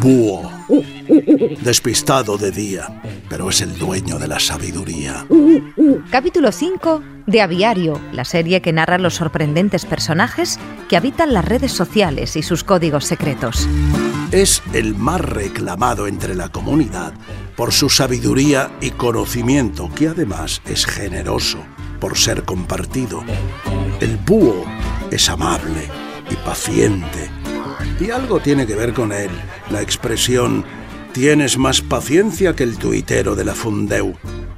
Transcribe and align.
Búho. 0.00 0.50
Despistado 1.60 2.36
de 2.38 2.50
día, 2.50 3.02
pero 3.28 3.50
es 3.50 3.60
el 3.60 3.78
dueño 3.78 4.18
de 4.18 4.28
la 4.28 4.40
sabiduría. 4.40 5.26
Capítulo 6.10 6.52
5 6.52 7.02
de 7.26 7.42
Aviario, 7.42 8.00
la 8.12 8.24
serie 8.24 8.60
que 8.60 8.72
narra 8.72 8.98
los 8.98 9.14
sorprendentes 9.14 9.84
personajes 9.84 10.58
que 10.88 10.96
habitan 10.96 11.32
las 11.32 11.44
redes 11.44 11.72
sociales 11.72 12.36
y 12.36 12.42
sus 12.42 12.64
códigos 12.64 13.04
secretos. 13.04 13.68
Es 14.30 14.62
el 14.72 14.94
más 14.94 15.20
reclamado 15.20 16.06
entre 16.06 16.34
la 16.34 16.50
comunidad 16.50 17.12
por 17.56 17.72
su 17.72 17.88
sabiduría 17.88 18.70
y 18.80 18.90
conocimiento, 18.90 19.90
que 19.94 20.08
además 20.08 20.60
es 20.66 20.86
generoso 20.86 21.58
por 21.98 22.16
ser 22.16 22.44
compartido. 22.44 23.22
El 24.00 24.16
búho 24.16 24.64
es 25.10 25.28
amable 25.28 25.88
y 26.30 26.36
paciente. 26.36 27.37
Y 28.00 28.10
algo 28.10 28.40
tiene 28.40 28.66
que 28.66 28.76
ver 28.76 28.92
con 28.92 29.12
él, 29.12 29.30
la 29.70 29.82
expresión 29.82 30.64
tienes 31.12 31.58
más 31.58 31.80
paciencia 31.80 32.54
que 32.54 32.62
el 32.62 32.78
tuitero 32.78 33.34
de 33.34 33.44
la 33.44 33.54
Fundeu, 33.54 34.14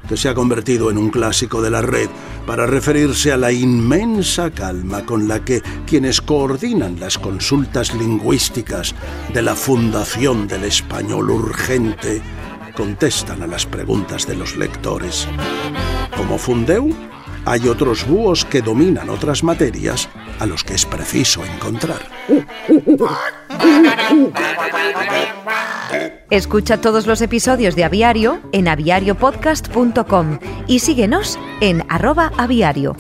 que 0.07 0.17
se 0.19 0.29
ha 0.29 0.35
convertido 0.35 0.91
en 0.91 0.99
un 0.99 1.09
clásico 1.09 1.63
de 1.63 1.71
la 1.71 1.81
red 1.81 2.11
para 2.47 2.67
referirse 2.67 3.33
a 3.33 3.39
la 3.39 3.51
inmensa 3.51 4.51
calma 4.51 5.07
con 5.07 5.27
la 5.27 5.43
que 5.43 5.63
quienes 5.87 6.21
coordinan 6.21 7.01
las 7.01 7.17
consultas 7.17 7.95
lingüísticas 7.95 8.95
de 9.33 9.41
la 9.41 9.55
Fundación 9.55 10.47
del 10.47 10.65
Español 10.65 11.31
Urgente 11.31 12.21
contestan 12.77 13.43
a 13.43 13.47
las 13.47 13.65
preguntas 13.65 14.27
de 14.27 14.37
los 14.37 14.57
lectores. 14.57 15.27
Como 16.17 16.37
Fundeu, 16.37 16.95
hay 17.47 17.69
otros 17.69 18.07
búhos 18.07 18.45
que 18.45 18.63
dominan 18.63 19.09
otras 19.09 19.43
materias 19.43 20.09
a 20.39 20.47
los 20.47 20.63
que 20.63 20.75
es 20.75 20.85
preciso 20.85 21.45
encontrar. 21.45 22.07
Escucha 26.31 26.81
todos 26.81 27.07
los 27.07 27.21
episodios 27.23 27.75
de 27.75 27.85
Aviario 27.85 28.41
en 28.53 28.69
aviariopodcast.com 28.69 30.39
y 30.67 30.79
síguenos 30.79 31.39
en 31.61 31.85
arroba 31.89 32.33
aviario. 32.37 32.97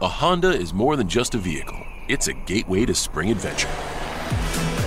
A 0.00 0.08
Honda 0.08 0.52
is 0.52 0.72
more 0.72 0.96
than 0.96 1.08
just 1.08 1.34
a 1.34 1.38
vehicle, 1.38 1.76
it's 2.08 2.28
a 2.28 2.32
gateway 2.46 2.86
to 2.86 2.94
spring 2.94 3.30
adventure. 3.30 3.68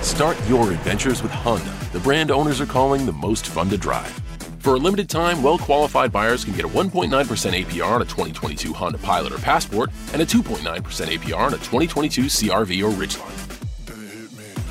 Start 0.02 0.36
your 0.48 0.72
adventures 0.72 1.22
with 1.22 1.30
Honda, 1.30 1.70
the 1.92 2.00
brand 2.00 2.30
owners 2.30 2.60
are 2.60 2.66
calling 2.66 3.06
the 3.06 3.12
most 3.12 3.46
fun 3.46 3.68
to 3.68 3.76
drive. 3.76 4.20
For 4.62 4.76
a 4.76 4.78
limited 4.78 5.10
time, 5.10 5.42
well 5.42 5.58
qualified 5.58 6.12
buyers 6.12 6.44
can 6.44 6.54
get 6.54 6.64
a 6.64 6.68
1.9% 6.68 7.08
APR 7.10 7.84
on 7.84 8.00
a 8.00 8.04
2022 8.04 8.72
Honda 8.72 8.98
Pilot 8.98 9.32
or 9.32 9.38
Passport 9.38 9.90
and 10.12 10.22
a 10.22 10.24
2.9% 10.24 10.60
APR 10.62 11.36
on 11.36 11.54
a 11.54 11.58
2022 11.58 12.26
CRV 12.26 12.88
or 12.88 12.92
Ridgeline. 12.92 13.38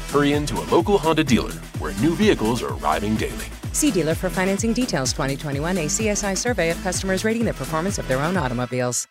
Hurry 0.10 0.32
into 0.32 0.58
a 0.58 0.66
local 0.74 0.98
Honda 0.98 1.26
dealer 1.26 1.52
where 1.80 1.94
new 2.00 2.16
vehicles 2.16 2.64
are 2.64 2.74
arriving 2.76 3.18
daily. 3.18 3.46
See 3.74 3.92
dealer 3.92 4.16
for 4.16 4.30
financing 4.30 4.72
details 4.72 5.12
2021 5.12 5.76
ACSI 5.76 6.38
survey 6.38 6.70
of 6.70 6.82
customers 6.84 7.26
rating 7.26 7.44
the 7.44 7.54
performance 7.54 8.00
of 8.00 8.08
their 8.08 8.22
own 8.22 8.38
automobiles. 8.38 9.10